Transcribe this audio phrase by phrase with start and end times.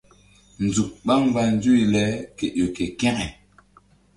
[0.65, 2.03] Nzuk ɓá mgba nzuyble
[2.37, 3.25] ke ƴo ke kȩke.